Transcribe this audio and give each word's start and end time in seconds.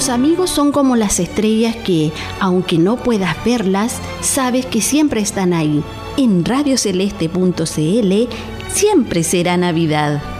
Los 0.00 0.08
amigos 0.08 0.48
son 0.48 0.72
como 0.72 0.96
las 0.96 1.20
estrellas 1.20 1.76
que, 1.76 2.10
aunque 2.40 2.78
no 2.78 2.96
puedas 2.96 3.36
verlas, 3.44 4.00
sabes 4.22 4.64
que 4.64 4.80
siempre 4.80 5.20
están 5.20 5.52
ahí. 5.52 5.84
En 6.16 6.42
radioceleste.cl 6.42 8.14
siempre 8.72 9.22
será 9.22 9.58
Navidad. 9.58 10.39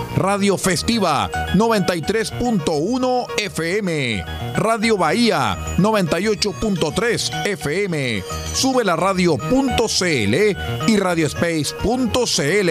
Radio 0.21 0.55
Festiva 0.55 1.29
93.1 1.55 3.25
FM, 3.39 4.23
Radio 4.55 4.95
Bahía 4.95 5.57
98.3 5.79 7.47
FM, 7.47 8.23
sube 8.53 8.83
la 8.83 8.95
radio.cl 8.95 10.35
y 10.87 10.97
radiospace.cl. 10.97 12.69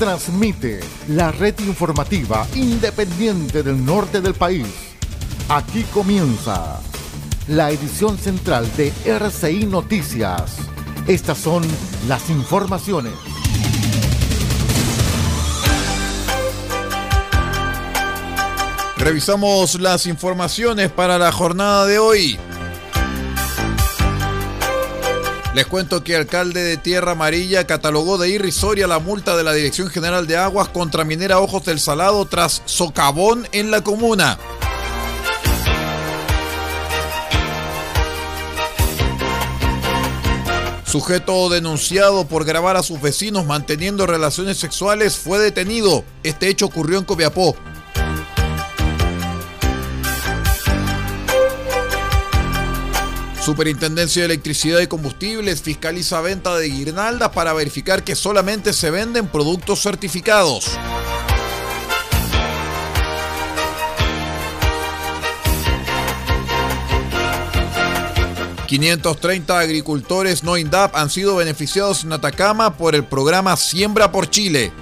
transmite 0.00 0.80
la 1.08 1.30
red 1.30 1.54
informativa 1.60 2.46
independiente 2.54 3.62
del 3.62 3.84
norte 3.84 4.22
del 4.22 4.32
país. 4.32 4.66
Aquí 5.50 5.82
comienza 5.92 6.80
la 7.48 7.70
edición 7.70 8.16
central 8.16 8.66
de 8.78 8.94
RCI 9.04 9.66
Noticias. 9.66 10.56
Estas 11.06 11.36
son 11.36 11.62
las 12.08 12.30
informaciones. 12.30 13.12
Revisamos 18.96 19.78
las 19.78 20.06
informaciones 20.06 20.90
para 20.90 21.18
la 21.18 21.30
jornada 21.30 21.84
de 21.84 21.98
hoy. 21.98 22.38
Les 25.60 25.66
cuento 25.66 26.02
que 26.02 26.14
el 26.14 26.20
alcalde 26.22 26.62
de 26.62 26.78
Tierra 26.78 27.12
Amarilla 27.12 27.66
catalogó 27.66 28.16
de 28.16 28.30
irrisoria 28.30 28.86
la 28.86 28.98
multa 28.98 29.36
de 29.36 29.44
la 29.44 29.52
Dirección 29.52 29.88
General 29.88 30.26
de 30.26 30.38
Aguas 30.38 30.70
contra 30.70 31.04
Minera 31.04 31.38
Ojos 31.38 31.66
del 31.66 31.78
Salado 31.78 32.24
tras 32.24 32.62
socavón 32.64 33.46
en 33.52 33.70
la 33.70 33.84
comuna. 33.84 34.38
Sujeto 40.86 41.50
denunciado 41.50 42.26
por 42.26 42.46
grabar 42.46 42.78
a 42.78 42.82
sus 42.82 42.98
vecinos 43.02 43.44
manteniendo 43.44 44.06
relaciones 44.06 44.56
sexuales 44.56 45.18
fue 45.18 45.38
detenido. 45.38 46.04
Este 46.22 46.48
hecho 46.48 46.64
ocurrió 46.64 46.96
en 46.96 47.04
Copiapó. 47.04 47.54
Superintendencia 53.50 54.22
de 54.22 54.26
Electricidad 54.26 54.78
y 54.78 54.86
Combustibles 54.86 55.60
fiscaliza 55.60 56.20
venta 56.20 56.56
de 56.56 56.68
guirnaldas 56.68 57.30
para 57.30 57.52
verificar 57.52 58.04
que 58.04 58.14
solamente 58.14 58.72
se 58.72 58.92
venden 58.92 59.26
productos 59.26 59.82
certificados. 59.82 60.78
...530 68.68 69.50
agricultores 69.50 70.44
no 70.44 70.56
INDAP 70.56 70.94
han 70.94 71.10
sido 71.10 71.34
beneficiados 71.34 72.04
en 72.04 72.12
Atacama 72.12 72.76
por 72.76 72.94
el 72.94 73.02
programa 73.02 73.56
Siembra 73.56 74.12
por 74.12 74.30
Chile. 74.30 74.72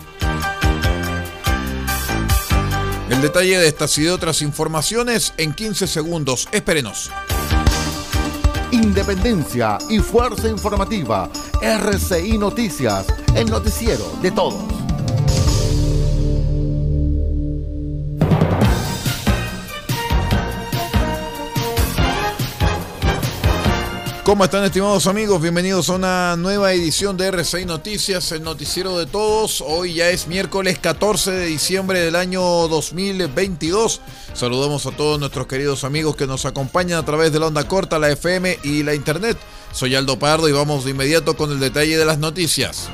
El 3.09 3.23
detalle 3.23 3.59
de 3.59 3.67
estas 3.67 3.97
y 3.97 4.03
de 4.03 4.11
otras 4.11 4.43
informaciones 4.43 5.33
en 5.39 5.55
15 5.55 5.87
segundos. 5.87 6.49
Espérenos 6.53 7.11
independencia 8.99 9.79
y 9.89 10.01
fuerza 10.01 10.49
informativa. 10.49 11.31
RCI 11.63 12.37
Noticias, 12.37 13.07
el 13.37 13.49
noticiero 13.49 14.05
de 14.21 14.33
todos. 14.33 14.78
¿Cómo 24.29 24.45
están 24.45 24.63
estimados 24.63 25.07
amigos? 25.07 25.41
Bienvenidos 25.41 25.89
a 25.89 25.95
una 25.95 26.37
nueva 26.37 26.75
edición 26.75 27.17
de 27.17 27.29
RCI 27.29 27.65
Noticias, 27.65 28.31
el 28.33 28.43
noticiero 28.43 28.99
de 28.99 29.07
todos. 29.07 29.65
Hoy 29.67 29.95
ya 29.95 30.11
es 30.11 30.27
miércoles 30.27 30.79
14 30.79 31.31
de 31.31 31.47
diciembre 31.47 32.01
del 32.01 32.15
año 32.15 32.43
2022. 32.43 34.03
Saludamos 34.35 34.85
a 34.85 34.91
todos 34.91 35.19
nuestros 35.19 35.47
queridos 35.47 35.83
amigos 35.83 36.15
que 36.15 36.27
nos 36.27 36.45
acompañan 36.45 36.99
a 36.99 37.07
través 37.07 37.33
de 37.33 37.41
la 37.41 37.47
onda 37.47 37.67
corta, 37.67 37.99
la 37.99 38.11
FM 38.11 38.59
y 38.65 38.83
la 38.83 38.95
internet. 38.95 39.39
Soy 39.73 39.95
Aldo 39.95 40.19
Pardo 40.19 40.47
y 40.47 40.53
vamos 40.53 40.85
de 40.85 40.91
inmediato 40.91 41.35
con 41.35 41.51
el 41.51 41.59
detalle 41.59 41.97
de 41.97 42.05
las 42.05 42.19
noticias. 42.19 42.91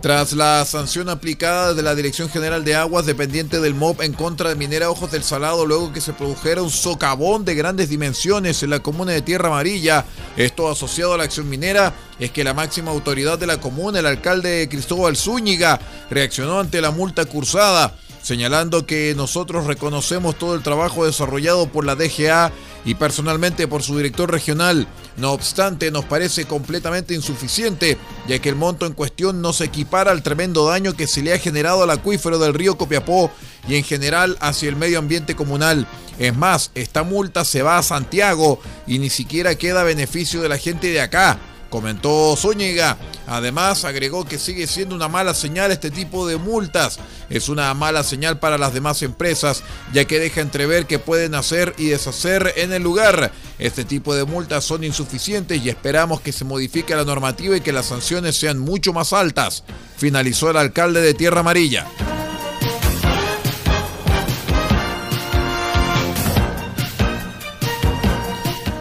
Tras 0.00 0.32
la 0.32 0.64
sanción 0.64 1.08
aplicada 1.08 1.74
de 1.74 1.82
la 1.82 1.96
Dirección 1.96 2.28
General 2.28 2.64
de 2.64 2.76
Aguas 2.76 3.04
dependiente 3.04 3.58
del 3.58 3.74
MOB 3.74 4.02
en 4.02 4.12
contra 4.12 4.48
de 4.48 4.54
Minera 4.54 4.90
Ojos 4.90 5.10
del 5.10 5.24
Salado 5.24 5.66
luego 5.66 5.92
que 5.92 6.00
se 6.00 6.12
produjera 6.12 6.62
un 6.62 6.70
socavón 6.70 7.44
de 7.44 7.56
grandes 7.56 7.88
dimensiones 7.88 8.62
en 8.62 8.70
la 8.70 8.78
comuna 8.78 9.10
de 9.10 9.22
Tierra 9.22 9.48
Amarilla, 9.48 10.04
esto 10.36 10.70
asociado 10.70 11.14
a 11.14 11.16
la 11.16 11.24
acción 11.24 11.48
minera, 11.48 11.94
es 12.20 12.30
que 12.30 12.44
la 12.44 12.54
máxima 12.54 12.92
autoridad 12.92 13.40
de 13.40 13.48
la 13.48 13.58
comuna, 13.58 13.98
el 13.98 14.06
alcalde 14.06 14.68
Cristóbal 14.70 15.16
Zúñiga, 15.16 15.80
reaccionó 16.10 16.60
ante 16.60 16.80
la 16.80 16.92
multa 16.92 17.24
cursada 17.24 17.92
señalando 18.28 18.84
que 18.84 19.14
nosotros 19.16 19.64
reconocemos 19.64 20.36
todo 20.36 20.54
el 20.54 20.62
trabajo 20.62 21.06
desarrollado 21.06 21.66
por 21.72 21.86
la 21.86 21.94
DGA 21.94 22.52
y 22.84 22.94
personalmente 22.94 23.66
por 23.66 23.82
su 23.82 23.96
director 23.96 24.30
regional. 24.30 24.86
No 25.16 25.32
obstante, 25.32 25.90
nos 25.90 26.04
parece 26.04 26.44
completamente 26.44 27.14
insuficiente, 27.14 27.96
ya 28.28 28.38
que 28.38 28.50
el 28.50 28.54
monto 28.54 28.84
en 28.84 28.92
cuestión 28.92 29.40
no 29.40 29.54
se 29.54 29.64
equipara 29.64 30.10
al 30.10 30.22
tremendo 30.22 30.66
daño 30.66 30.94
que 30.94 31.06
se 31.06 31.22
le 31.22 31.32
ha 31.32 31.38
generado 31.38 31.82
al 31.82 31.90
acuífero 31.90 32.38
del 32.38 32.52
río 32.52 32.76
Copiapó 32.76 33.30
y 33.66 33.76
en 33.76 33.84
general 33.84 34.36
hacia 34.40 34.68
el 34.68 34.76
medio 34.76 34.98
ambiente 34.98 35.34
comunal. 35.34 35.86
Es 36.18 36.36
más, 36.36 36.70
esta 36.74 37.04
multa 37.04 37.46
se 37.46 37.62
va 37.62 37.78
a 37.78 37.82
Santiago 37.82 38.60
y 38.86 38.98
ni 38.98 39.08
siquiera 39.08 39.54
queda 39.54 39.84
beneficio 39.84 40.42
de 40.42 40.50
la 40.50 40.58
gente 40.58 40.88
de 40.88 41.00
acá 41.00 41.38
comentó 41.70 42.34
Zúñiga. 42.36 42.96
Además, 43.26 43.84
agregó 43.84 44.24
que 44.24 44.38
sigue 44.38 44.66
siendo 44.66 44.94
una 44.94 45.08
mala 45.08 45.34
señal 45.34 45.70
este 45.70 45.90
tipo 45.90 46.26
de 46.26 46.36
multas. 46.36 46.98
Es 47.30 47.48
una 47.48 47.72
mala 47.74 48.02
señal 48.02 48.38
para 48.38 48.58
las 48.58 48.72
demás 48.72 49.02
empresas, 49.02 49.62
ya 49.92 50.04
que 50.04 50.18
deja 50.20 50.40
entrever 50.40 50.86
que 50.86 50.98
pueden 50.98 51.34
hacer 51.34 51.74
y 51.78 51.86
deshacer 51.86 52.54
en 52.56 52.72
el 52.72 52.82
lugar. 52.82 53.32
Este 53.58 53.84
tipo 53.84 54.14
de 54.14 54.24
multas 54.24 54.64
son 54.64 54.84
insuficientes 54.84 55.62
y 55.62 55.68
esperamos 55.68 56.20
que 56.20 56.32
se 56.32 56.44
modifique 56.44 56.96
la 56.96 57.04
normativa 57.04 57.56
y 57.56 57.60
que 57.60 57.72
las 57.72 57.86
sanciones 57.86 58.36
sean 58.36 58.58
mucho 58.58 58.92
más 58.92 59.12
altas. 59.12 59.64
Finalizó 59.96 60.50
el 60.50 60.56
alcalde 60.56 61.00
de 61.00 61.14
Tierra 61.14 61.40
Amarilla. 61.40 61.86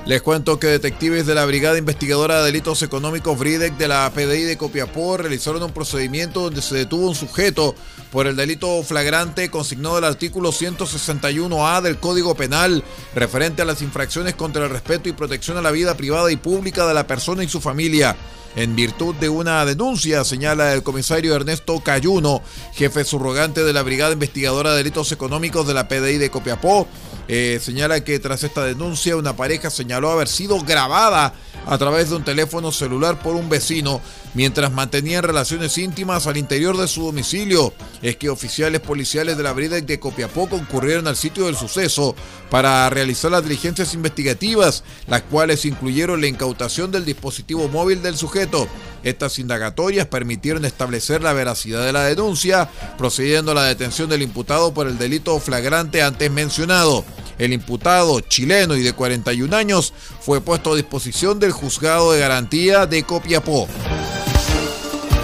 Les 0.08 0.22
cuento 0.22 0.58
que 0.58 0.68
detectives 0.68 1.26
de 1.26 1.36
la 1.36 1.46
Brigada 1.46 1.78
Investigadora 1.78 2.40
de 2.40 2.46
Delitos 2.46 2.82
Económicos 2.82 3.38
BRIDEC 3.38 3.74
de 3.76 3.90
la 3.90 4.10
PDI 4.10 4.44
de 4.44 4.56
Copiapó 4.56 5.18
realizaron 5.18 5.62
un 5.62 5.74
procedimiento 5.74 6.44
donde 6.44 6.62
se 6.62 6.76
detuvo 6.76 7.10
un 7.10 7.16
sujeto 7.16 7.76
por 8.12 8.28
el 8.28 8.36
delito 8.36 8.82
flagrante 8.84 9.50
consignado 9.50 9.98
el 9.98 10.04
artículo 10.04 10.52
161A 10.52 11.82
del 11.82 11.98
Código 11.98 12.36
Penal 12.36 12.84
referente 13.16 13.62
a 13.62 13.66
las 13.66 13.82
infracciones 13.82 14.36
contra 14.36 14.64
el 14.64 14.70
respeto 14.70 15.10
y 15.10 15.14
protección 15.14 15.58
a 15.58 15.62
la 15.62 15.72
vida 15.72 15.98
privada 15.98 16.32
y 16.32 16.38
pública 16.38 16.88
de 16.88 16.94
la 16.94 17.08
persona 17.08 17.44
y 17.44 17.50
su 17.50 17.62
familia 17.62 18.16
en 18.58 18.76
virtud 18.76 19.14
de 19.16 19.30
una 19.30 19.64
denuncia, 19.66 20.24
señala 20.24 20.74
el 20.74 20.82
comisario 20.82 21.36
Ernesto 21.36 21.80
Cayuno, 21.80 22.42
jefe 22.74 23.04
subrogante 23.04 23.64
de 23.64 23.72
la 23.72 23.84
Brigada 23.84 24.14
Investigadora 24.14 24.72
de 24.72 24.78
Delitos 24.78 25.12
Económicos 25.12 25.68
de 25.68 25.76
la 25.76 25.88
PDI 25.88 26.18
de 26.18 26.32
Copiapó. 26.32 26.88
Eh, 27.28 27.60
señala 27.62 28.04
que 28.04 28.18
tras 28.18 28.44
esta 28.44 28.64
denuncia 28.64 29.16
una 29.16 29.36
pareja 29.36 29.70
señaló 29.70 30.10
haber 30.10 30.28
sido 30.28 30.60
grabada 30.62 31.36
a 31.68 31.78
través 31.78 32.10
de 32.10 32.16
un 32.16 32.24
teléfono 32.24 32.72
celular 32.72 33.20
por 33.20 33.36
un 33.36 33.48
vecino 33.48 34.02
mientras 34.34 34.72
mantenían 34.72 35.24
relaciones 35.24 35.78
íntimas 35.78 36.28
al 36.28 36.38
interior 36.38 36.78
de 36.78 36.88
su 36.88 37.06
domicilio. 37.06 37.74
Es 38.02 38.16
que 38.18 38.30
oficiales 38.30 38.82
policiales 38.82 39.38
de 39.38 39.44
la 39.44 39.54
Brida 39.54 39.80
de 39.80 40.00
Copiapó 40.00 40.48
concurrieron 40.48 41.08
al 41.08 41.16
sitio 41.16 41.46
del 41.46 41.56
suceso 41.56 42.16
para 42.50 42.90
realizar 42.90 43.32
las 43.32 43.44
diligencias 43.44 43.94
investigativas, 43.94 44.84
las 45.08 45.24
cuales 45.24 45.66
incluyeron 45.66 46.22
la 46.22 46.28
incautación 46.28 46.92
del 46.92 47.06
dispositivo 47.06 47.68
móvil 47.68 48.02
del 48.02 48.18
sujeto. 48.18 48.68
Estas 49.04 49.40
indagatorias 49.40 50.08
permitieron 50.08 50.66
establecer 50.66 51.22
la 51.22 51.34
veracidad 51.34 51.86
de 51.86 51.94
la 51.94 52.04
denuncia, 52.04 52.70
procediendo 52.98 53.52
a 53.52 53.56
la 53.56 53.64
detención 53.64 54.10
del 54.10 54.22
imputado 54.22 54.74
por 54.74 54.88
el 54.88 54.98
delito 54.98 55.40
flagrante 55.40 56.02
antes 56.02 56.32
mencionado. 56.32 57.06
El 57.38 57.54
imputado 57.54 58.20
chileno 58.22 58.76
y 58.76 58.82
de 58.82 58.94
41 58.94 59.56
años 59.56 59.94
fue 60.20 60.42
puesto 60.42 60.74
a 60.74 60.76
disposición 60.76 61.40
del 61.40 61.52
juzgado 61.52 62.12
de 62.12 62.20
garantía 62.20 62.86
de 62.88 63.04
Copiapó. 63.04 63.68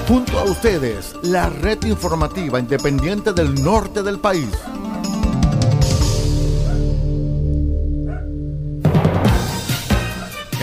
Junto 0.08 0.38
a 0.38 0.44
ustedes, 0.44 1.16
la 1.24 1.50
red 1.50 1.82
informativa 1.86 2.60
independiente 2.60 3.32
del 3.32 3.64
norte 3.64 4.04
del 4.04 4.20
país. 4.20 4.50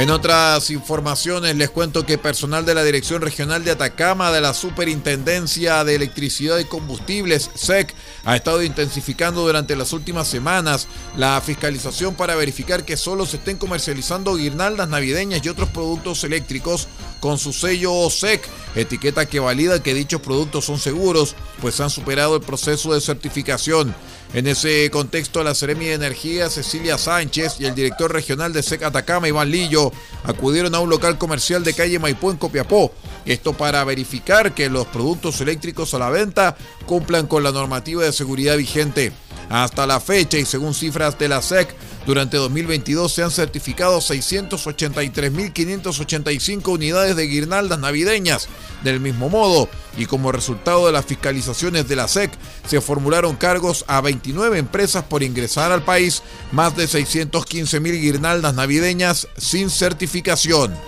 En 0.01 0.09
otras 0.09 0.71
informaciones 0.71 1.57
les 1.57 1.69
cuento 1.69 2.07
que 2.07 2.17
personal 2.17 2.65
de 2.65 2.75
la 2.75 2.85
Dirección 2.85 3.21
Regional 3.21 3.65
de 3.65 3.73
Atacama 3.73 4.31
de 4.31 4.41
la 4.41 4.55
Superintendencia 4.55 5.85
de 5.85 5.95
Electricidad 5.95 6.59
y 6.59 6.65
Combustibles, 6.65 7.51
SEC, 7.55 7.95
ha 8.25 8.37
estado 8.37 8.63
intensificando 8.63 9.43
durante 9.43 9.77
las 9.77 9.93
últimas 9.93 10.29
semanas 10.29 10.89
la 11.17 11.41
fiscalización 11.41 12.15
para 12.15 12.35
verificar 12.35 12.85
que 12.85 12.97
solo 12.97 13.27
se 13.27 13.37
estén 13.37 13.57
comercializando 13.57 14.37
guirnaldas 14.37 14.89
navideñas 14.89 15.45
y 15.45 15.49
otros 15.49 15.69
productos 15.71 16.25
eléctricos 16.25 16.89
con 17.21 17.39
su 17.39 17.53
sello 17.53 18.09
SEC, 18.11 18.43
etiqueta 18.75 19.27
que 19.27 19.41
valida 19.41 19.83
que 19.83 19.95
dichos 19.95 20.21
productos 20.21 20.65
son 20.65 20.79
seguros, 20.79 21.35
pues 21.61 21.81
han 21.81 21.91
superado 21.91 22.37
el 22.37 22.43
proceso 22.43 22.95
de 22.95 23.01
certificación. 23.01 23.95
En 24.33 24.47
ese 24.47 24.89
contexto, 24.91 25.43
la 25.43 25.57
Seremi 25.57 25.87
de 25.87 25.95
Energía, 25.95 26.49
Cecilia 26.49 26.99
Sánchez, 26.99 27.57
y 27.59 27.65
el 27.67 27.75
director 27.75 28.13
regional 28.13 28.53
de 28.53 28.63
SEC 28.63 28.85
Atacama, 28.85 29.27
Iván 29.27 29.51
Lillo, 29.51 29.93
acudieron 30.23 30.75
a 30.75 30.81
un 30.81 30.89
local 30.89 31.19
comercial 31.19 31.65
de 31.65 31.75
calle 31.75 31.99
Maipú 31.99 32.31
en 32.31 32.37
Copiapó. 32.37 32.93
Esto 33.25 33.53
para 33.53 33.85
verificar 33.85 34.55
que 34.55 34.71
los 34.71 34.87
productos 34.87 35.41
eléctricos 35.41 35.93
a 35.95 35.99
la 35.99 36.11
venta 36.11 36.57
cumplan 36.87 37.27
con 37.27 37.43
la 37.43 37.53
normativa 37.53 38.05
de 38.05 38.13
seguridad 38.13 38.57
vigente. 38.57 39.13
Hasta 39.51 39.87
la 39.87 39.99
fecha 39.99 40.39
y 40.39 40.45
según 40.45 40.75
cifras 40.75 41.19
de 41.19 41.29
la 41.29 41.43
SEC, 41.43 41.75
durante 42.07 42.37
2022 42.37 43.13
se 43.13 43.25
han 43.25 43.33
certificado 43.33 43.99
683.585 43.99 46.69
unidades 46.69 47.17
de 47.17 47.27
guirnaldas 47.27 47.81
navideñas. 47.81 48.49
Del 48.85 49.01
mismo 49.01 49.29
modo, 49.29 49.69
y 49.99 50.07
como 50.07 50.33
resultado 50.33 50.87
de 50.87 50.93
las 50.93 51.05
fiscalizaciones 51.05 51.89
de 51.89 51.97
la 51.97 52.07
SEC, 52.07 52.31
se 52.67 52.81
formularon 52.81 53.35
cargos 53.37 53.85
a 53.89 54.01
29 54.01 54.57
empresas 54.59 55.03
por 55.05 55.25
ingresar 55.25 55.73
al 55.73 55.83
país 55.83 56.23
más 56.53 56.77
de 56.77 56.85
615.000 56.85 58.01
guirnaldas 58.01 58.55
navideñas 58.55 59.27
sin 59.37 59.69
certificación. 59.69 60.79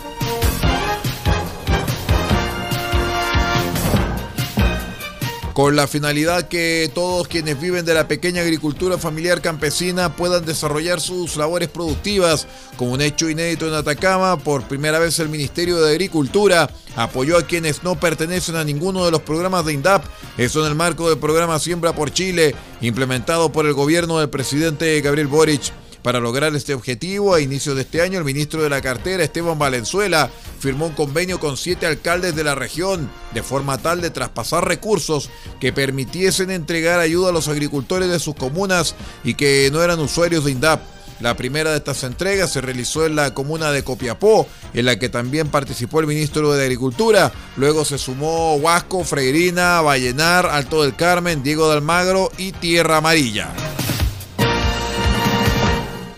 Con 5.52 5.76
la 5.76 5.86
finalidad 5.86 6.48
que 6.48 6.90
todos 6.94 7.28
quienes 7.28 7.60
viven 7.60 7.84
de 7.84 7.94
la 7.94 8.08
pequeña 8.08 8.42
agricultura 8.42 8.96
familiar 8.96 9.42
campesina 9.42 10.16
puedan 10.16 10.46
desarrollar 10.46 11.00
sus 11.00 11.36
labores 11.36 11.68
productivas. 11.68 12.46
Como 12.76 12.92
un 12.92 13.02
hecho 13.02 13.28
inédito 13.28 13.68
en 13.68 13.74
Atacama, 13.74 14.38
por 14.38 14.62
primera 14.62 14.98
vez 14.98 15.18
el 15.18 15.28
Ministerio 15.28 15.80
de 15.80 15.90
Agricultura 15.90 16.70
apoyó 16.96 17.36
a 17.36 17.46
quienes 17.46 17.82
no 17.82 17.98
pertenecen 17.98 18.56
a 18.56 18.64
ninguno 18.64 19.04
de 19.04 19.10
los 19.10 19.22
programas 19.22 19.64
de 19.64 19.74
INDAP, 19.74 20.04
eso 20.38 20.60
en 20.64 20.70
el 20.70 20.74
marco 20.74 21.08
del 21.08 21.18
programa 21.18 21.58
Siembra 21.58 21.94
por 21.94 22.12
Chile, 22.12 22.54
implementado 22.80 23.52
por 23.52 23.66
el 23.66 23.74
gobierno 23.74 24.18
del 24.18 24.30
presidente 24.30 25.00
Gabriel 25.00 25.28
Boric. 25.28 25.81
Para 26.02 26.18
lograr 26.18 26.54
este 26.56 26.74
objetivo, 26.74 27.34
a 27.34 27.40
inicio 27.40 27.76
de 27.76 27.82
este 27.82 28.02
año, 28.02 28.18
el 28.18 28.24
ministro 28.24 28.62
de 28.62 28.68
la 28.68 28.80
cartera, 28.80 29.22
Esteban 29.22 29.58
Valenzuela, 29.58 30.30
firmó 30.58 30.86
un 30.86 30.94
convenio 30.94 31.38
con 31.38 31.56
siete 31.56 31.86
alcaldes 31.86 32.34
de 32.34 32.42
la 32.42 32.56
región, 32.56 33.08
de 33.32 33.42
forma 33.44 33.78
tal 33.78 34.00
de 34.00 34.10
traspasar 34.10 34.66
recursos 34.66 35.30
que 35.60 35.72
permitiesen 35.72 36.50
entregar 36.50 36.98
ayuda 36.98 37.28
a 37.28 37.32
los 37.32 37.46
agricultores 37.46 38.08
de 38.08 38.18
sus 38.18 38.34
comunas 38.34 38.96
y 39.22 39.34
que 39.34 39.70
no 39.72 39.80
eran 39.82 40.00
usuarios 40.00 40.44
de 40.44 40.50
INDAP. 40.50 40.80
La 41.20 41.36
primera 41.36 41.70
de 41.70 41.76
estas 41.76 42.02
entregas 42.02 42.52
se 42.52 42.60
realizó 42.60 43.06
en 43.06 43.14
la 43.14 43.32
comuna 43.32 43.70
de 43.70 43.84
Copiapó, 43.84 44.48
en 44.74 44.86
la 44.86 44.98
que 44.98 45.08
también 45.08 45.46
participó 45.48 46.00
el 46.00 46.08
ministro 46.08 46.52
de 46.52 46.64
Agricultura. 46.64 47.30
Luego 47.56 47.84
se 47.84 47.96
sumó 47.96 48.56
Huasco, 48.56 49.04
Freirina, 49.04 49.80
Vallenar, 49.82 50.46
Alto 50.46 50.82
del 50.82 50.96
Carmen, 50.96 51.44
Diego 51.44 51.68
de 51.68 51.74
Almagro 51.74 52.32
y 52.38 52.50
Tierra 52.50 52.96
Amarilla. 52.96 53.71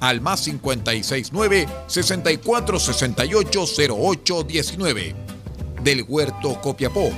al 0.00 0.20
más 0.20 0.42
569 0.42 1.66
6468 1.86 3.64
0819. 3.94 5.14
Del 5.82 6.04
Huerto 6.08 6.60
Copiapó, 6.60 7.10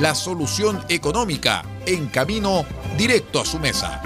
la 0.00 0.14
solución 0.14 0.82
económica 0.88 1.64
en 1.86 2.06
camino 2.06 2.64
directo 2.96 3.40
a 3.40 3.44
su 3.44 3.58
mesa. 3.58 4.02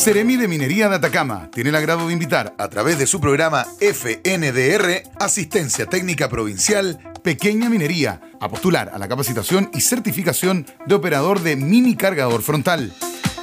Seremi 0.00 0.38
de 0.38 0.48
Minería 0.48 0.88
de 0.88 0.96
Atacama 0.96 1.50
tiene 1.52 1.68
el 1.68 1.76
agrado 1.76 2.06
de 2.06 2.14
invitar 2.14 2.54
a 2.56 2.68
través 2.68 2.98
de 2.98 3.06
su 3.06 3.20
programa 3.20 3.66
FNDR, 3.80 5.02
Asistencia 5.18 5.84
Técnica 5.84 6.30
Provincial, 6.30 7.09
Pequeña 7.22 7.68
Minería, 7.68 8.20
a 8.40 8.48
postular 8.48 8.90
a 8.92 8.98
la 8.98 9.08
capacitación 9.08 9.70
y 9.74 9.80
certificación 9.80 10.66
de 10.86 10.94
operador 10.94 11.40
de 11.40 11.56
mini 11.56 11.94
cargador 11.96 12.42
frontal. 12.42 12.92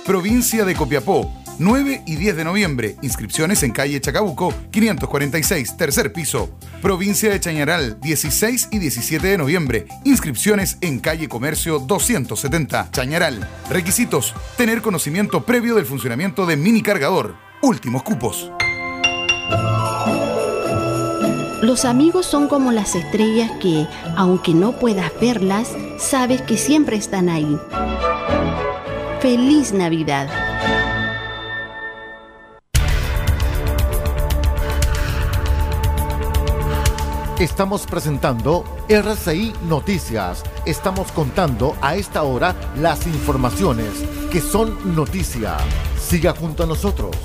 Provincia 0.05 0.65
de 0.65 0.75
Copiapó, 0.75 1.33
9 1.59 2.03
y 2.05 2.15
10 2.15 2.37
de 2.37 2.43
noviembre. 2.43 2.95
Inscripciones 3.01 3.63
en 3.63 3.71
calle 3.71 3.99
Chacabuco, 3.99 4.53
546, 4.71 5.77
tercer 5.77 6.13
piso. 6.13 6.49
Provincia 6.81 7.29
de 7.29 7.39
Chañaral, 7.39 7.99
16 8.01 8.69
y 8.71 8.79
17 8.79 9.27
de 9.27 9.37
noviembre. 9.37 9.87
Inscripciones 10.05 10.77
en 10.81 10.99
calle 10.99 11.27
Comercio 11.27 11.79
270, 11.79 12.91
Chañaral. 12.91 13.47
Requisitos: 13.69 14.33
tener 14.55 14.81
conocimiento 14.81 15.45
previo 15.45 15.75
del 15.75 15.85
funcionamiento 15.85 16.45
de 16.45 16.57
mini 16.57 16.81
cargador. 16.81 17.35
Últimos 17.61 18.03
cupos. 18.03 18.51
Los 21.61 21.85
amigos 21.85 22.27
son 22.27 22.47
como 22.47 22.71
las 22.71 22.93
estrellas 22.93 23.49
que, 23.59 23.87
aunque 24.15 24.53
no 24.53 24.73
puedas 24.73 25.11
verlas, 25.19 25.75
sabes 25.97 26.41
que 26.43 26.55
siempre 26.55 26.97
están 26.97 27.29
ahí. 27.29 27.59
Feliz 29.21 29.73
Navidad. 29.73 30.29
Estamos 37.39 37.87
presentando 37.87 38.63
RCI 38.87 39.53
Noticias. 39.67 40.43
Estamos 40.65 41.11
contando 41.11 41.75
a 41.81 41.95
esta 41.95 42.21
hora 42.21 42.55
las 42.75 43.07
informaciones 43.07 43.93
que 44.31 44.41
son 44.41 44.95
noticia. 44.95 45.57
Siga 45.99 46.33
junto 46.33 46.63
a 46.63 46.67
nosotros. 46.67 47.15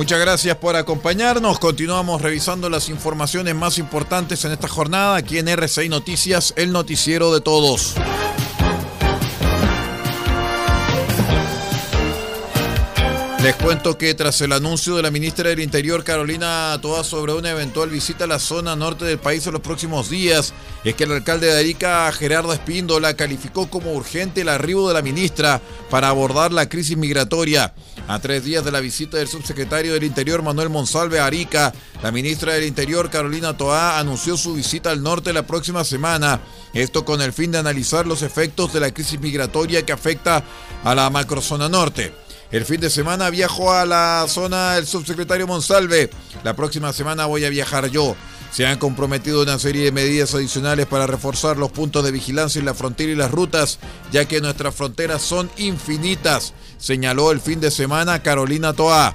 Muchas 0.00 0.18
gracias 0.18 0.56
por 0.56 0.76
acompañarnos. 0.76 1.58
Continuamos 1.58 2.22
revisando 2.22 2.70
las 2.70 2.88
informaciones 2.88 3.54
más 3.54 3.76
importantes 3.76 4.42
en 4.46 4.52
esta 4.52 4.66
jornada 4.66 5.14
aquí 5.14 5.36
en 5.36 5.46
RCI 5.46 5.90
Noticias, 5.90 6.54
el 6.56 6.72
noticiero 6.72 7.34
de 7.34 7.42
todos. 7.42 7.96
Les 13.42 13.54
cuento 13.56 13.96
que 13.96 14.14
tras 14.14 14.40
el 14.42 14.52
anuncio 14.52 14.96
de 14.96 15.02
la 15.02 15.10
ministra 15.10 15.48
del 15.48 15.60
Interior 15.60 16.04
Carolina 16.04 16.78
Toa 16.82 17.02
sobre 17.04 17.32
una 17.32 17.50
eventual 17.50 17.88
visita 17.88 18.24
a 18.24 18.26
la 18.26 18.38
zona 18.38 18.76
norte 18.76 19.06
del 19.06 19.18
país 19.18 19.46
en 19.46 19.54
los 19.54 19.62
próximos 19.62 20.10
días, 20.10 20.52
es 20.84 20.94
que 20.94 21.04
el 21.04 21.12
alcalde 21.12 21.46
de 21.46 21.58
Arica, 21.58 22.12
Gerardo 22.12 22.52
Espíndola, 22.52 23.14
calificó 23.14 23.70
como 23.70 23.92
urgente 23.92 24.42
el 24.42 24.50
arribo 24.50 24.88
de 24.88 24.94
la 24.94 25.00
ministra 25.00 25.62
para 25.88 26.08
abordar 26.08 26.52
la 26.52 26.68
crisis 26.68 26.98
migratoria. 26.98 27.72
A 28.10 28.18
tres 28.18 28.44
días 28.44 28.64
de 28.64 28.72
la 28.72 28.80
visita 28.80 29.18
del 29.18 29.28
subsecretario 29.28 29.94
del 29.94 30.02
Interior 30.02 30.42
Manuel 30.42 30.68
Monsalve 30.68 31.20
a 31.20 31.26
Arica, 31.26 31.72
la 32.02 32.10
ministra 32.10 32.54
del 32.54 32.64
Interior 32.64 33.08
Carolina 33.08 33.56
Toa 33.56 34.00
anunció 34.00 34.36
su 34.36 34.54
visita 34.54 34.90
al 34.90 35.00
norte 35.00 35.32
la 35.32 35.46
próxima 35.46 35.84
semana. 35.84 36.40
Esto 36.74 37.04
con 37.04 37.22
el 37.22 37.32
fin 37.32 37.52
de 37.52 37.58
analizar 37.58 38.08
los 38.08 38.22
efectos 38.22 38.72
de 38.72 38.80
la 38.80 38.92
crisis 38.92 39.20
migratoria 39.20 39.86
que 39.86 39.92
afecta 39.92 40.42
a 40.82 40.94
la 40.96 41.08
macrozona 41.08 41.68
norte. 41.68 42.12
El 42.50 42.64
fin 42.64 42.80
de 42.80 42.90
semana 42.90 43.30
viajo 43.30 43.72
a 43.72 43.86
la 43.86 44.26
zona 44.26 44.74
del 44.74 44.88
subsecretario 44.88 45.46
Monsalve. 45.46 46.10
La 46.42 46.56
próxima 46.56 46.92
semana 46.92 47.26
voy 47.26 47.44
a 47.44 47.48
viajar 47.48 47.90
yo. 47.90 48.16
Se 48.52 48.66
han 48.66 48.78
comprometido 48.78 49.42
una 49.42 49.58
serie 49.58 49.84
de 49.84 49.92
medidas 49.92 50.34
adicionales 50.34 50.86
para 50.86 51.06
reforzar 51.06 51.56
los 51.56 51.70
puntos 51.70 52.04
de 52.04 52.10
vigilancia 52.10 52.58
en 52.58 52.64
la 52.64 52.74
frontera 52.74 53.12
y 53.12 53.14
las 53.14 53.30
rutas, 53.30 53.78
ya 54.10 54.24
que 54.26 54.40
nuestras 54.40 54.74
fronteras 54.74 55.22
son 55.22 55.50
infinitas, 55.56 56.52
señaló 56.76 57.30
el 57.30 57.40
fin 57.40 57.60
de 57.60 57.70
semana 57.70 58.22
Carolina 58.22 58.72
Toa. 58.72 59.14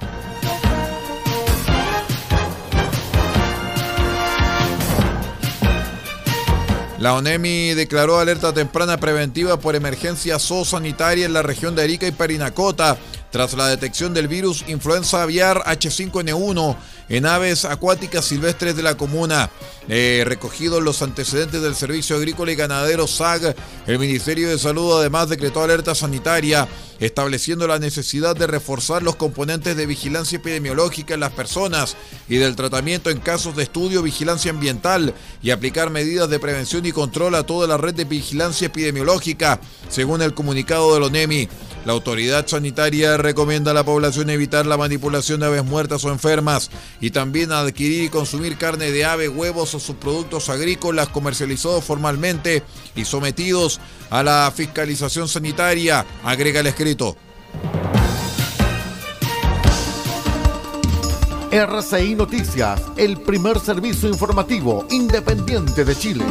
La 6.98 7.14
ONEMI 7.14 7.74
declaró 7.74 8.18
alerta 8.18 8.54
temprana 8.54 8.96
preventiva 8.96 9.60
por 9.60 9.76
emergencia 9.76 10.38
zoosanitaria 10.38 11.26
en 11.26 11.34
la 11.34 11.42
región 11.42 11.76
de 11.76 11.82
Arica 11.82 12.06
y 12.06 12.10
Parinacota 12.10 12.96
tras 13.30 13.52
la 13.52 13.68
detección 13.68 14.14
del 14.14 14.28
virus 14.28 14.64
influenza 14.66 15.22
aviar 15.22 15.62
H5N1 15.64 16.76
en 17.08 17.26
aves 17.26 17.64
acuáticas 17.64 18.24
silvestres 18.24 18.76
de 18.76 18.82
la 18.82 18.96
comuna. 18.96 19.50
Eh, 19.88 20.24
recogidos 20.26 20.82
los 20.82 21.00
antecedentes 21.02 21.62
del 21.62 21.76
Servicio 21.76 22.16
Agrícola 22.16 22.50
y 22.50 22.56
Ganadero 22.56 23.06
SAG, 23.06 23.54
el 23.86 23.98
Ministerio 23.98 24.48
de 24.48 24.58
Salud 24.58 24.98
además 24.98 25.28
decretó 25.28 25.62
alerta 25.62 25.94
sanitaria, 25.94 26.66
estableciendo 26.98 27.68
la 27.68 27.78
necesidad 27.78 28.34
de 28.34 28.48
reforzar 28.48 29.02
los 29.04 29.14
componentes 29.14 29.76
de 29.76 29.86
vigilancia 29.86 30.36
epidemiológica 30.36 31.14
en 31.14 31.20
las 31.20 31.32
personas 31.32 31.96
y 32.28 32.36
del 32.36 32.56
tratamiento 32.56 33.10
en 33.10 33.20
casos 33.20 33.54
de 33.54 33.62
estudio 33.62 34.02
vigilancia 34.02 34.50
ambiental 34.50 35.14
y 35.42 35.50
aplicar 35.50 35.90
medidas 35.90 36.28
de 36.28 36.40
prevención 36.40 36.84
y 36.84 36.92
control 36.92 37.36
a 37.36 37.44
toda 37.44 37.68
la 37.68 37.76
red 37.76 37.94
de 37.94 38.04
vigilancia 38.04 38.66
epidemiológica, 38.66 39.60
según 39.88 40.22
el 40.22 40.34
comunicado 40.34 40.94
de 40.94 41.00
la 41.00 41.06
ONEMI. 41.06 41.48
La 41.86 41.92
autoridad 41.92 42.44
sanitaria 42.48 43.16
recomienda 43.16 43.70
a 43.70 43.74
la 43.74 43.84
población 43.84 44.28
evitar 44.28 44.66
la 44.66 44.76
manipulación 44.76 45.38
de 45.38 45.46
aves 45.46 45.64
muertas 45.64 46.04
o 46.04 46.10
enfermas 46.10 46.68
y 47.00 47.10
también 47.12 47.52
adquirir 47.52 48.02
y 48.02 48.08
consumir 48.08 48.58
carne 48.58 48.90
de 48.90 49.04
ave, 49.04 49.28
huevos 49.28 49.72
o 49.72 49.78
subproductos 49.78 50.48
agrícolas 50.48 51.06
comercializados 51.10 51.84
formalmente 51.84 52.64
y 52.96 53.04
sometidos 53.04 53.78
a 54.10 54.24
la 54.24 54.52
fiscalización 54.52 55.28
sanitaria, 55.28 56.04
agrega 56.24 56.58
el 56.58 56.66
escrito. 56.66 57.16
RCI 61.52 62.16
Noticias, 62.16 62.82
el 62.96 63.20
primer 63.20 63.60
servicio 63.60 64.08
informativo 64.08 64.88
independiente 64.90 65.84
de 65.84 65.94
Chile. 65.94 66.24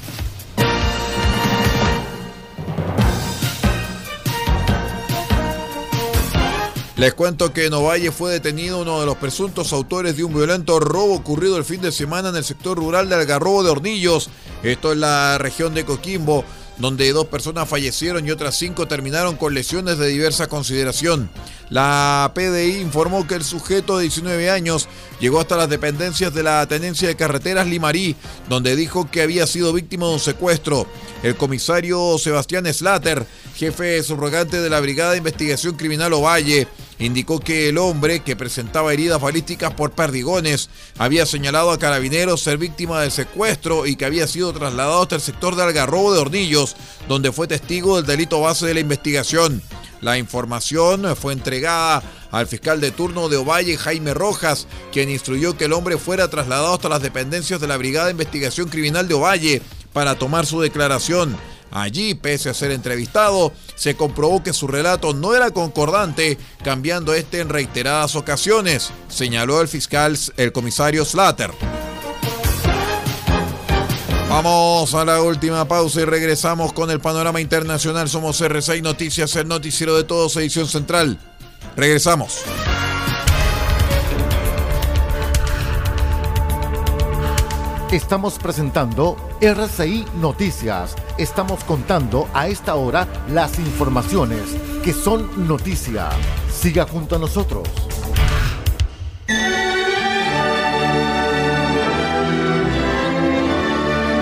Les 6.98 7.14
cuento 7.14 7.52
que 7.52 7.66
en 7.66 7.74
Ovalle 7.74 8.10
fue 8.10 8.32
detenido 8.32 8.80
uno 8.80 8.98
de 8.98 9.06
los 9.06 9.16
presuntos 9.18 9.72
autores 9.72 10.16
de 10.16 10.24
un 10.24 10.34
violento 10.34 10.80
robo 10.80 11.14
ocurrido 11.14 11.56
el 11.56 11.64
fin 11.64 11.80
de 11.80 11.92
semana 11.92 12.30
en 12.30 12.36
el 12.36 12.42
sector 12.42 12.76
rural 12.76 13.08
de 13.08 13.14
Algarrobo 13.14 13.62
de 13.62 13.70
Hornillos, 13.70 14.30
esto 14.64 14.90
en 14.90 15.02
la 15.02 15.38
región 15.38 15.74
de 15.74 15.84
Coquimbo 15.84 16.44
donde 16.78 17.12
dos 17.12 17.26
personas 17.26 17.68
fallecieron 17.68 18.26
y 18.26 18.30
otras 18.30 18.56
cinco 18.56 18.86
terminaron 18.86 19.36
con 19.36 19.52
lesiones 19.52 19.98
de 19.98 20.08
diversa 20.08 20.46
consideración. 20.46 21.28
La 21.70 22.32
PDI 22.34 22.80
informó 22.80 23.26
que 23.26 23.34
el 23.34 23.44
sujeto 23.44 23.98
de 23.98 24.04
19 24.04 24.50
años 24.50 24.88
llegó 25.20 25.40
hasta 25.40 25.56
las 25.56 25.68
dependencias 25.68 26.32
de 26.32 26.42
la 26.42 26.66
Tenencia 26.66 27.08
de 27.08 27.16
Carreteras 27.16 27.66
Limarí, 27.66 28.16
donde 28.48 28.76
dijo 28.76 29.10
que 29.10 29.22
había 29.22 29.46
sido 29.46 29.72
víctima 29.72 30.06
de 30.06 30.14
un 30.14 30.20
secuestro. 30.20 30.86
El 31.22 31.36
comisario 31.36 32.16
Sebastián 32.18 32.72
Slater, 32.72 33.26
jefe 33.56 34.02
subrogante 34.02 34.60
de 34.60 34.70
la 34.70 34.80
Brigada 34.80 35.12
de 35.12 35.18
Investigación 35.18 35.74
Criminal 35.74 36.12
Ovalle, 36.12 36.68
indicó 36.98 37.40
que 37.40 37.68
el 37.68 37.78
hombre, 37.78 38.20
que 38.20 38.36
presentaba 38.36 38.92
heridas 38.92 39.20
balísticas 39.20 39.74
por 39.74 39.92
perdigones, 39.92 40.68
había 40.98 41.26
señalado 41.26 41.70
a 41.70 41.78
carabineros 41.78 42.42
ser 42.42 42.58
víctima 42.58 43.02
de 43.02 43.10
secuestro 43.10 43.86
y 43.86 43.96
que 43.96 44.04
había 44.04 44.26
sido 44.26 44.52
trasladado 44.52 45.02
hasta 45.02 45.14
el 45.14 45.20
sector 45.20 45.56
de 45.56 45.62
Algarrobo 45.62 46.12
de 46.12 46.20
Hornillos, 46.20 46.76
donde 47.08 47.32
fue 47.32 47.46
testigo 47.46 47.96
del 47.96 48.06
delito 48.06 48.40
base 48.40 48.66
de 48.66 48.74
la 48.74 48.80
investigación. 48.80 49.62
La 50.00 50.16
información 50.16 51.16
fue 51.16 51.32
entregada 51.32 52.02
al 52.30 52.46
fiscal 52.46 52.80
de 52.80 52.92
turno 52.92 53.28
de 53.28 53.36
Ovalle, 53.36 53.76
Jaime 53.76 54.14
Rojas, 54.14 54.66
quien 54.92 55.10
instruyó 55.10 55.56
que 55.56 55.64
el 55.64 55.72
hombre 55.72 55.98
fuera 55.98 56.28
trasladado 56.28 56.74
hasta 56.74 56.88
las 56.88 57.02
dependencias 57.02 57.60
de 57.60 57.66
la 57.66 57.76
Brigada 57.76 58.06
de 58.06 58.12
Investigación 58.12 58.68
Criminal 58.68 59.08
de 59.08 59.14
Ovalle 59.14 59.62
para 59.92 60.16
tomar 60.16 60.46
su 60.46 60.60
declaración. 60.60 61.36
Allí, 61.70 62.14
pese 62.14 62.50
a 62.50 62.54
ser 62.54 62.70
entrevistado, 62.70 63.52
se 63.74 63.94
comprobó 63.94 64.42
que 64.42 64.52
su 64.52 64.66
relato 64.66 65.12
no 65.12 65.34
era 65.34 65.50
concordante, 65.50 66.38
cambiando 66.64 67.14
este 67.14 67.40
en 67.40 67.48
reiteradas 67.48 68.16
ocasiones, 68.16 68.90
señaló 69.08 69.60
el 69.60 69.68
fiscal, 69.68 70.18
el 70.36 70.52
comisario 70.52 71.04
Slater. 71.04 71.50
Vamos 74.28 74.94
a 74.94 75.04
la 75.04 75.22
última 75.22 75.66
pausa 75.66 76.02
y 76.02 76.04
regresamos 76.04 76.72
con 76.72 76.90
el 76.90 77.00
panorama 77.00 77.40
internacional. 77.40 78.08
Somos 78.08 78.40
R6 78.40 78.82
Noticias, 78.82 79.34
el 79.36 79.48
noticiero 79.48 79.96
de 79.96 80.04
todos, 80.04 80.36
edición 80.36 80.68
central. 80.68 81.18
Regresamos. 81.76 82.44
Estamos 87.92 88.38
presentando 88.38 89.16
RCI 89.40 90.04
Noticias. 90.20 90.94
Estamos 91.16 91.64
contando 91.64 92.28
a 92.34 92.46
esta 92.46 92.74
hora 92.74 93.08
las 93.30 93.58
informaciones 93.58 94.42
que 94.84 94.92
son 94.92 95.48
noticia. 95.48 96.10
Siga 96.52 96.86
junto 96.86 97.16
a 97.16 97.18
nosotros. 97.18 97.66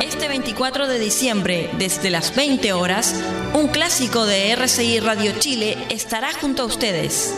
Este 0.01 0.29
24 0.29 0.87
de 0.87 1.01
diciembre, 1.01 1.69
desde 1.77 2.11
las 2.11 2.37
20 2.37 2.73
horas, 2.73 3.21
un 3.53 3.67
clásico 3.67 4.27
de 4.27 4.53
RCI 4.53 5.01
Radio 5.01 5.33
Chile 5.41 5.77
estará 5.91 6.29
junto 6.41 6.63
a 6.63 6.67
ustedes. 6.67 7.35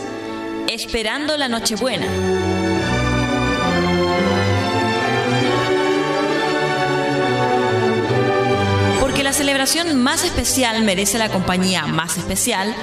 Esperando 0.67 1.37
la 1.37 1.49
Nochebuena. 1.49 2.68
Más 9.59 10.23
especial 10.23 10.83
merece 10.83 11.17
la 11.17 11.27
compañía 11.27 11.85
más 11.85 12.17
especial, 12.17 12.73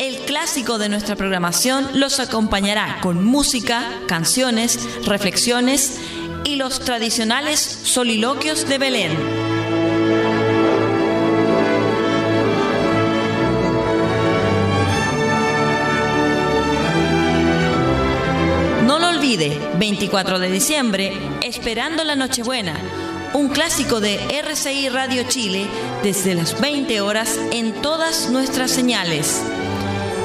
el 0.00 0.16
clásico 0.20 0.78
de 0.78 0.88
nuestra 0.88 1.14
programación 1.14 1.86
los 1.92 2.20
acompañará 2.20 3.00
con 3.02 3.22
música, 3.22 3.84
canciones, 4.08 4.78
reflexiones 5.04 6.00
y 6.44 6.56
los 6.56 6.80
tradicionales 6.80 7.60
soliloquios 7.60 8.66
de 8.66 8.78
Belén. 8.78 9.12
No 18.86 18.98
lo 18.98 19.10
olvide, 19.10 19.60
24 19.78 20.38
de 20.38 20.50
diciembre, 20.50 21.12
esperando 21.42 22.04
la 22.04 22.16
Nochebuena 22.16 22.74
un 23.34 23.48
clásico 23.48 24.00
de 24.00 24.18
RCI 24.38 24.88
Radio 24.88 25.24
Chile 25.24 25.66
desde 26.02 26.34
las 26.34 26.60
20 26.60 27.00
horas 27.00 27.38
en 27.50 27.72
todas 27.80 28.30
nuestras 28.30 28.70
señales. 28.70 29.42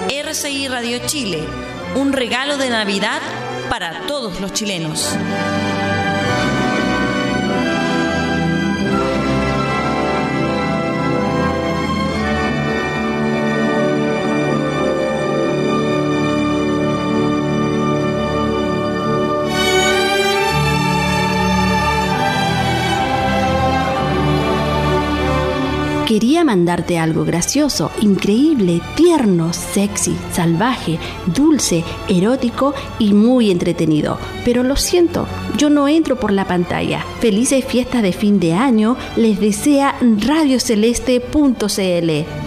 RCI 0.09 0.67
Radio 0.67 0.99
Chile, 1.05 1.43
un 1.95 2.13
regalo 2.13 2.57
de 2.57 2.69
Navidad 2.69 3.21
para 3.69 4.05
todos 4.07 4.41
los 4.41 4.53
chilenos. 4.53 5.15
Mandarte 26.43 26.97
algo 26.97 27.26
gracioso, 27.26 27.91
increíble, 28.02 28.82
tierno, 28.95 29.54
sexy, 29.54 30.15
salvaje, 30.32 31.00
dulce, 31.26 31.84
erótico 32.08 32.73
y 33.00 33.13
muy 33.13 33.52
entretenido. 33.52 34.17
Pero 34.45 34.63
lo 34.63 34.76
siento, 34.76 35.28
yo 35.58 35.69
no 35.69 35.88
entro 35.88 36.19
por 36.19 36.32
la 36.32 36.45
pantalla. 36.45 37.04
Felices 37.19 37.65
fiestas 37.65 38.02
de 38.02 38.13
fin 38.13 38.39
de 38.39 38.54
año 38.54 38.97
les 39.15 39.39
desea 39.39 39.95
radioceleste.cl. 40.02 42.46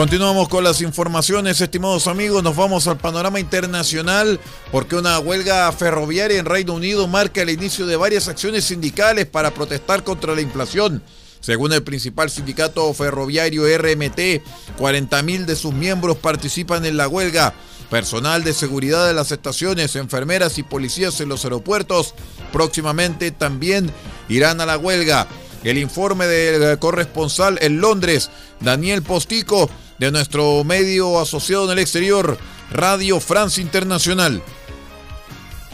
Continuamos 0.00 0.48
con 0.48 0.64
las 0.64 0.80
informaciones, 0.80 1.60
estimados 1.60 2.06
amigos. 2.06 2.42
Nos 2.42 2.56
vamos 2.56 2.86
al 2.86 2.96
panorama 2.96 3.38
internacional 3.38 4.40
porque 4.72 4.96
una 4.96 5.18
huelga 5.18 5.70
ferroviaria 5.72 6.38
en 6.38 6.46
Reino 6.46 6.72
Unido 6.72 7.06
marca 7.06 7.42
el 7.42 7.50
inicio 7.50 7.86
de 7.86 7.96
varias 7.96 8.26
acciones 8.26 8.64
sindicales 8.64 9.26
para 9.26 9.50
protestar 9.50 10.02
contra 10.02 10.34
la 10.34 10.40
inflación. 10.40 11.02
Según 11.40 11.74
el 11.74 11.82
principal 11.82 12.30
sindicato 12.30 12.94
ferroviario 12.94 13.64
RMT, 13.64 14.42
40.000 14.78 15.44
de 15.44 15.54
sus 15.54 15.74
miembros 15.74 16.16
participan 16.16 16.86
en 16.86 16.96
la 16.96 17.06
huelga. 17.06 17.52
Personal 17.90 18.42
de 18.42 18.54
seguridad 18.54 19.06
de 19.06 19.12
las 19.12 19.32
estaciones, 19.32 19.96
enfermeras 19.96 20.56
y 20.56 20.62
policías 20.62 21.20
en 21.20 21.28
los 21.28 21.44
aeropuertos 21.44 22.14
próximamente 22.54 23.32
también 23.32 23.92
irán 24.30 24.62
a 24.62 24.66
la 24.66 24.78
huelga. 24.78 25.28
El 25.62 25.76
informe 25.76 26.26
del 26.26 26.78
corresponsal 26.78 27.58
en 27.60 27.82
Londres, 27.82 28.30
Daniel 28.60 29.02
Postico, 29.02 29.68
de 30.00 30.10
nuestro 30.10 30.64
medio 30.64 31.20
asociado 31.20 31.66
en 31.66 31.72
el 31.72 31.78
exterior, 31.78 32.38
Radio 32.70 33.20
France 33.20 33.60
Internacional. 33.60 34.42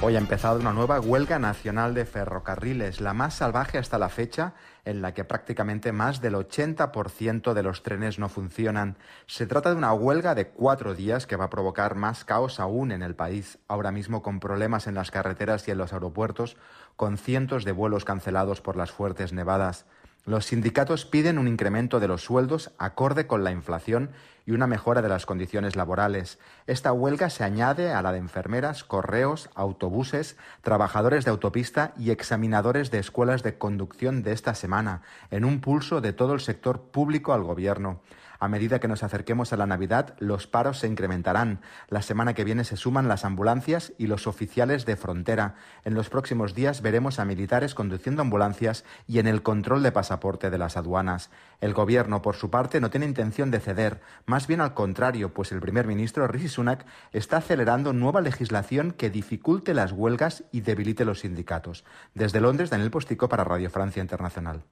Hoy 0.02 0.16
ha 0.16 0.18
empezado 0.18 0.58
una 0.58 0.72
nueva 0.72 0.98
huelga 0.98 1.38
nacional 1.38 1.94
de 1.94 2.04
ferrocarriles, 2.04 3.00
la 3.00 3.14
más 3.14 3.34
salvaje 3.34 3.78
hasta 3.78 3.98
la 3.98 4.08
fecha, 4.08 4.54
en 4.84 5.00
la 5.00 5.14
que 5.14 5.22
prácticamente 5.22 5.92
más 5.92 6.20
del 6.20 6.34
80% 6.34 7.54
de 7.54 7.62
los 7.62 7.84
trenes 7.84 8.18
no 8.18 8.28
funcionan. 8.28 8.98
Se 9.28 9.46
trata 9.46 9.70
de 9.70 9.76
una 9.76 9.92
huelga 9.92 10.34
de 10.34 10.48
cuatro 10.48 10.96
días 10.96 11.28
que 11.28 11.36
va 11.36 11.44
a 11.44 11.50
provocar 11.50 11.94
más 11.94 12.24
caos 12.24 12.58
aún 12.58 12.90
en 12.90 13.04
el 13.04 13.14
país, 13.14 13.60
ahora 13.68 13.92
mismo 13.92 14.22
con 14.22 14.40
problemas 14.40 14.88
en 14.88 14.96
las 14.96 15.12
carreteras 15.12 15.68
y 15.68 15.70
en 15.70 15.78
los 15.78 15.92
aeropuertos, 15.92 16.56
con 16.96 17.16
cientos 17.16 17.64
de 17.64 17.70
vuelos 17.70 18.04
cancelados 18.04 18.60
por 18.60 18.76
las 18.76 18.90
fuertes 18.90 19.32
nevadas. 19.32 19.86
Los 20.26 20.46
sindicatos 20.46 21.04
piden 21.04 21.38
un 21.38 21.46
incremento 21.46 22.00
de 22.00 22.08
los 22.08 22.24
sueldos 22.24 22.72
acorde 22.78 23.28
con 23.28 23.44
la 23.44 23.52
inflación 23.52 24.10
y 24.44 24.50
una 24.50 24.66
mejora 24.66 25.00
de 25.00 25.08
las 25.08 25.24
condiciones 25.24 25.76
laborales. 25.76 26.40
Esta 26.66 26.92
huelga 26.92 27.30
se 27.30 27.44
añade 27.44 27.92
a 27.92 28.02
la 28.02 28.10
de 28.10 28.18
enfermeras, 28.18 28.82
correos, 28.82 29.50
autobuses, 29.54 30.36
trabajadores 30.62 31.24
de 31.24 31.30
autopista 31.30 31.92
y 31.96 32.10
examinadores 32.10 32.90
de 32.90 32.98
escuelas 32.98 33.44
de 33.44 33.56
conducción 33.56 34.24
de 34.24 34.32
esta 34.32 34.56
semana, 34.56 35.02
en 35.30 35.44
un 35.44 35.60
pulso 35.60 36.00
de 36.00 36.12
todo 36.12 36.34
el 36.34 36.40
sector 36.40 36.80
público 36.80 37.32
al 37.32 37.44
gobierno. 37.44 38.00
A 38.38 38.48
medida 38.48 38.80
que 38.80 38.88
nos 38.88 39.02
acerquemos 39.02 39.52
a 39.52 39.56
la 39.56 39.66
Navidad, 39.66 40.14
los 40.18 40.46
paros 40.46 40.78
se 40.78 40.86
incrementarán. 40.86 41.60
La 41.88 42.02
semana 42.02 42.34
que 42.34 42.44
viene 42.44 42.64
se 42.64 42.76
suman 42.76 43.08
las 43.08 43.24
ambulancias 43.24 43.92
y 43.98 44.06
los 44.06 44.26
oficiales 44.26 44.86
de 44.86 44.96
frontera. 44.96 45.54
En 45.84 45.94
los 45.94 46.10
próximos 46.10 46.54
días 46.54 46.82
veremos 46.82 47.18
a 47.18 47.24
militares 47.24 47.74
conduciendo 47.74 48.22
ambulancias 48.22 48.84
y 49.06 49.18
en 49.18 49.26
el 49.26 49.42
control 49.42 49.82
de 49.82 49.92
pasaporte 49.92 50.50
de 50.50 50.58
las 50.58 50.76
aduanas. 50.76 51.30
El 51.60 51.74
gobierno, 51.74 52.22
por 52.22 52.36
su 52.36 52.50
parte, 52.50 52.80
no 52.80 52.90
tiene 52.90 53.06
intención 53.06 53.50
de 53.50 53.60
ceder, 53.60 54.00
más 54.26 54.46
bien 54.46 54.60
al 54.60 54.74
contrario, 54.74 55.32
pues 55.32 55.52
el 55.52 55.60
primer 55.60 55.86
ministro 55.86 56.26
Rishi 56.26 56.48
Sunak 56.48 56.86
está 57.12 57.38
acelerando 57.38 57.92
nueva 57.92 58.20
legislación 58.20 58.92
que 58.92 59.10
dificulte 59.10 59.74
las 59.74 59.92
huelgas 59.92 60.44
y 60.52 60.60
debilite 60.60 61.04
los 61.04 61.20
sindicatos. 61.20 61.84
Desde 62.14 62.40
Londres, 62.40 62.70
Daniel 62.70 62.90
Postico 62.90 63.28
para 63.28 63.44
Radio 63.44 63.70
Francia 63.70 64.02
Internacional. 64.02 64.64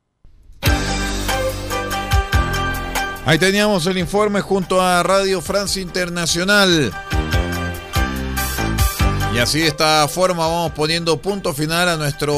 Ahí 3.26 3.38
teníamos 3.38 3.86
el 3.86 3.96
informe 3.96 4.42
junto 4.42 4.82
a 4.82 5.02
Radio 5.02 5.40
Francia 5.40 5.80
Internacional. 5.80 6.92
Y 9.34 9.40
así 9.40 9.58
de 9.58 9.66
esta 9.66 10.06
forma 10.06 10.46
vamos 10.46 10.70
poniendo 10.74 11.20
punto 11.20 11.52
final 11.52 11.88
a 11.88 11.96
nuestra 11.96 12.32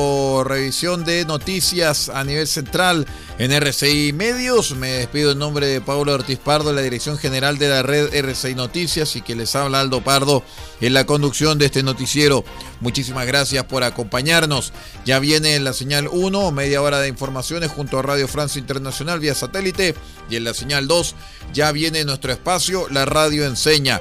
revisión 0.44 1.04
de 1.04 1.26
noticias 1.26 2.08
a 2.08 2.24
nivel 2.24 2.46
central 2.46 3.06
en 3.38 3.52
RCI 3.52 4.14
Medios. 4.14 4.74
Me 4.74 4.92
despido 4.92 5.32
en 5.32 5.38
nombre 5.38 5.66
de 5.66 5.82
Pablo 5.82 6.14
Ortiz 6.14 6.38
Pardo, 6.38 6.72
la 6.72 6.80
dirección 6.80 7.18
general 7.18 7.58
de 7.58 7.68
la 7.68 7.82
red 7.82 8.14
RCI 8.14 8.54
Noticias 8.54 9.14
y 9.14 9.20
que 9.20 9.36
les 9.36 9.54
habla 9.54 9.80
Aldo 9.80 10.00
Pardo 10.00 10.42
en 10.80 10.94
la 10.94 11.04
conducción 11.04 11.58
de 11.58 11.66
este 11.66 11.82
noticiero. 11.82 12.46
Muchísimas 12.80 13.26
gracias 13.26 13.66
por 13.66 13.84
acompañarnos. 13.84 14.72
Ya 15.04 15.18
viene 15.18 15.54
en 15.54 15.64
la 15.64 15.74
señal 15.74 16.08
1, 16.10 16.50
media 16.50 16.80
hora 16.80 17.00
de 17.00 17.08
informaciones 17.08 17.70
junto 17.72 17.98
a 17.98 18.02
Radio 18.02 18.26
Francia 18.26 18.58
Internacional 18.58 19.20
vía 19.20 19.34
satélite 19.34 19.94
y 20.30 20.36
en 20.36 20.44
la 20.44 20.54
señal 20.54 20.88
2 20.88 21.14
ya 21.52 21.72
viene 21.72 22.06
nuestro 22.06 22.32
espacio, 22.32 22.88
la 22.88 23.04
radio 23.04 23.44
enseña. 23.44 24.00